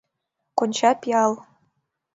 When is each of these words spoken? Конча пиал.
Конча 0.57 0.91
пиал. 1.01 1.33